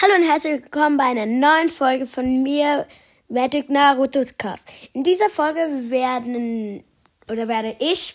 Hallo 0.00 0.14
und 0.14 0.30
herzlich 0.30 0.62
willkommen 0.62 0.96
bei 0.96 1.06
einer 1.06 1.26
neuen 1.26 1.68
Folge 1.68 2.06
von 2.06 2.44
mir, 2.44 2.86
Magic 3.28 3.68
Naruto 3.68 4.22
Cast. 4.38 4.70
In 4.92 5.02
dieser 5.02 5.28
Folge 5.28 5.58
werden 5.90 6.84
oder 7.28 7.48
werde 7.48 7.74
ich 7.80 8.14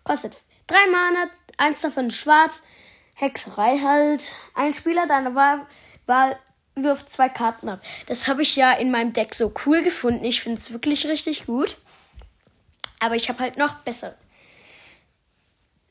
Kostet 0.04 0.36
drei 0.66 0.86
Mana, 0.86 1.28
eins 1.56 1.80
davon 1.80 2.10
schwarz. 2.10 2.62
Hexerei 3.14 3.78
halt. 3.78 4.34
Ein 4.54 4.72
Spieler 4.72 5.06
deiner 5.06 5.34
Wahl, 5.34 5.66
Wahl 6.06 6.38
wirft 6.76 7.10
zwei 7.10 7.28
Karten 7.28 7.68
ab. 7.68 7.80
Das 8.06 8.28
habe 8.28 8.42
ich 8.42 8.54
ja 8.54 8.72
in 8.72 8.92
meinem 8.92 9.12
Deck 9.12 9.34
so 9.34 9.52
cool 9.66 9.82
gefunden. 9.82 10.24
Ich 10.24 10.42
finde 10.42 10.58
es 10.58 10.72
wirklich 10.72 11.06
richtig 11.06 11.46
gut. 11.46 11.76
Aber 13.00 13.16
ich 13.16 13.28
habe 13.28 13.40
halt 13.40 13.58
noch 13.58 13.74
bessere. 13.78 14.14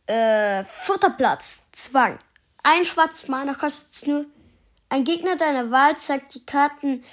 Äh, 0.06 0.64
vierter 0.64 1.10
Platz. 1.10 1.66
Zwang. 1.74 2.18
Ein 2.64 2.86
schwarzes 2.86 3.28
Mana 3.28 3.54
kostet 3.54 4.08
nur. 4.08 4.26
Ein 4.90 5.04
Gegner 5.04 5.36
deiner 5.36 5.70
Wahl 5.70 5.98
zeigt 5.98 6.36
die 6.36 6.46
Karten 6.46 7.04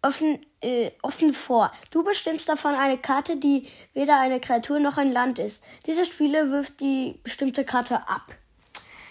offen, 0.00 0.44
äh, 0.64 0.92
offen 1.02 1.34
vor. 1.34 1.70
Du 1.90 2.02
bestimmst 2.02 2.48
davon 2.48 2.74
eine 2.74 2.98
Karte, 2.98 3.36
die 3.36 3.68
weder 3.92 4.18
eine 4.18 4.40
Kreatur 4.40 4.80
noch 4.80 4.96
ein 4.96 5.12
Land 5.12 5.38
ist. 5.38 5.62
Dieser 5.86 6.04
Spieler 6.04 6.50
wirft 6.50 6.80
die 6.80 7.18
bestimmte 7.22 7.64
Karte 7.64 8.08
ab. 8.08 8.34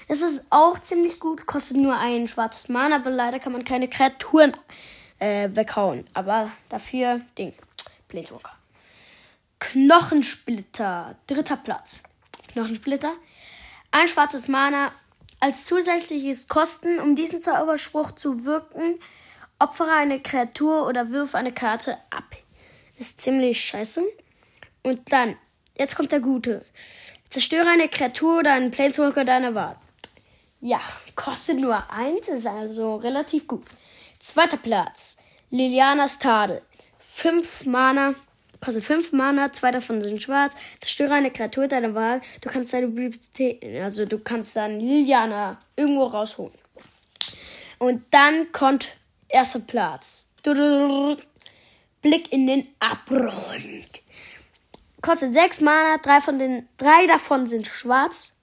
Das 0.08 0.22
ist 0.22 0.48
auch 0.50 0.80
ziemlich 0.80 1.20
gut, 1.20 1.46
kostet 1.46 1.78
nur 1.78 1.98
ein 1.98 2.28
schwarzes 2.28 2.70
Mana, 2.70 2.98
aber 2.98 3.10
leider 3.10 3.40
kann 3.40 3.54
man 3.54 3.64
keine 3.64 3.88
Kreaturen 3.88 4.54
äh, 5.20 5.50
weghauen. 5.54 6.06
Aber 6.14 6.52
dafür 6.70 7.22
Ding. 7.38 7.54
Planeswalker. 8.10 8.52
Knochensplitter, 9.60 11.16
dritter 11.28 11.58
Platz. 11.58 12.04
Knochensplitter. 12.52 13.14
Ein 13.92 14.08
schwarzes 14.08 14.48
Mana 14.48 14.92
als 15.40 15.66
zusätzliches 15.66 16.48
Kosten, 16.48 17.00
um 17.00 17.16
diesen 17.16 17.42
Zauberspruch 17.42 18.12
zu 18.12 18.46
wirken, 18.46 19.00
Opfere 19.64 19.94
eine 19.94 20.20
Kreatur 20.20 20.86
oder 20.90 21.10
wirf 21.12 21.36
eine 21.36 21.54
Karte 21.54 21.98
ab. 22.10 22.36
Ist 22.98 23.22
ziemlich 23.22 23.62
scheiße. 23.62 24.04
Und 24.82 25.14
dann, 25.14 25.38
jetzt 25.78 25.96
kommt 25.96 26.12
der 26.12 26.20
Gute. 26.20 26.66
Zerstöre 27.30 27.70
eine 27.70 27.88
Kreatur 27.88 28.40
oder 28.40 28.52
einen 28.52 28.72
Planeswalker 28.72 29.24
deiner 29.24 29.56
Wahl. 29.56 29.78
Ja, 30.60 30.82
kostet 31.16 31.60
nur 31.60 31.82
eins, 31.90 32.28
ist 32.28 32.46
also 32.46 32.98
relativ 32.98 33.48
gut. 33.48 33.64
Zweiter 34.20 34.58
Platz. 34.58 35.20
Lilianas 35.50 36.20
Tadel. 36.20 36.62
Fünf 37.00 37.66
Mana. 37.66 38.16
Kostet 38.60 38.84
fünf 38.84 39.14
Mana, 39.14 39.54
zwei 39.54 39.72
davon 39.72 40.02
sind 40.02 40.22
schwarz. 40.22 40.56
Zerstöre 40.82 41.14
eine 41.14 41.32
Kreatur 41.32 41.70
deiner 41.70 41.96
Wahl. 41.96 42.22
Du 42.42 42.50
kannst 42.50 42.74
deine 42.74 42.88
Bibliothek, 42.88 43.64
also 43.82 44.06
du 44.06 44.20
kannst 44.20 44.58
dann 44.58 44.82
Liliana 44.82 45.58
irgendwo 45.78 46.04
rausholen. 46.04 46.58
Und 47.80 48.04
dann 48.12 48.52
kommt 48.52 48.98
Erster 49.34 49.62
Platz. 49.62 50.30
Blick 52.04 52.32
in 52.32 52.46
den 52.46 52.68
Abgrund. 52.80 53.88
Kostet 55.02 55.34
6 55.34 55.62
Mana, 55.62 55.98
drei, 55.98 56.22
von 56.22 56.38
den, 56.38 56.70
drei 56.78 57.08
davon 57.08 57.48
sind 57.48 57.66
schwarz. 57.66 58.36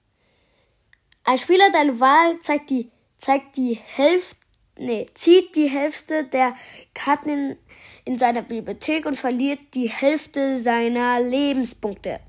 Ein 1.23 1.37
Spieler 1.37 1.71
deiner 1.71 1.97
Wahl 2.01 2.39
zeigt 2.39 2.69
die, 2.71 2.91
zeigt 3.19 3.55
die 3.55 3.75
Hälfte, 3.75 4.35
nee, 4.77 5.07
zieht 5.13 5.55
die 5.55 5.69
Hälfte 5.69 6.25
der 6.25 6.55
Karten 6.93 7.29
in, 7.29 7.57
in 8.03 8.19
seiner 8.19 8.41
Bibliothek 8.41 9.05
und 9.05 9.15
verliert 9.15 9.73
die 9.73 9.89
Hälfte 9.89 10.57
seiner 10.57 11.21
Lebenspunkte. 11.21 12.19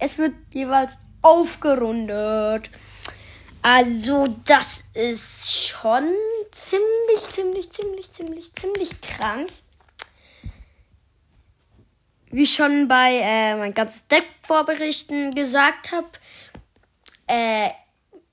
Es 0.00 0.18
wird 0.18 0.34
jeweils 0.52 0.98
aufgerundet. 1.22 2.70
Also, 3.62 4.26
das 4.44 4.86
ist 4.94 5.68
schon 5.68 6.12
ziemlich, 6.54 7.20
ziemlich, 7.30 7.70
ziemlich, 7.70 8.12
ziemlich, 8.12 8.52
ziemlich 8.52 9.00
krank. 9.00 9.48
Wie 12.30 12.46
schon 12.46 12.88
bei 12.88 13.20
äh, 13.22 13.56
mein 13.56 13.74
ganzes 13.74 14.06
Deck 14.08 14.24
vorberichten 14.42 15.34
gesagt 15.34 15.92
habe, 15.92 16.08
äh, 17.26 17.70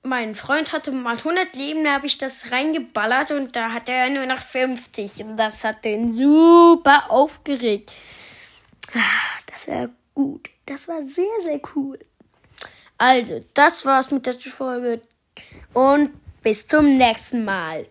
mein 0.04 0.34
Freund 0.34 0.72
hatte 0.72 0.90
mal 0.92 1.16
100 1.16 1.54
Leben, 1.56 1.84
da 1.84 1.94
habe 1.94 2.06
ich 2.06 2.18
das 2.18 2.50
reingeballert 2.50 3.30
und 3.32 3.54
da 3.54 3.72
hatte 3.72 3.92
er 3.92 4.10
nur 4.10 4.26
noch 4.26 4.40
50 4.40 5.24
und 5.24 5.36
das 5.36 5.62
hat 5.64 5.84
den 5.84 6.12
super 6.12 7.10
aufgeregt. 7.10 7.92
Ah, 8.94 9.40
das 9.46 9.66
wäre 9.66 9.90
gut. 10.14 10.48
Das 10.66 10.88
war 10.88 11.02
sehr, 11.02 11.40
sehr 11.44 11.60
cool. 11.74 11.98
Also, 12.98 13.44
das 13.54 13.84
war's 13.84 14.10
mit 14.10 14.26
der 14.26 14.34
Folge 14.34 15.00
und 15.74 16.10
bis 16.42 16.66
zum 16.66 16.96
nächsten 16.96 17.44
Mal. 17.44 17.86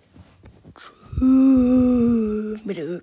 Ooh. 1.24 3.02